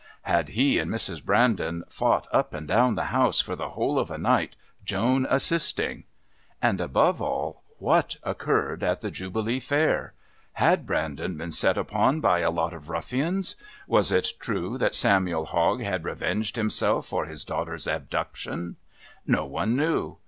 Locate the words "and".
0.79-0.89, 2.55-2.67, 6.59-6.81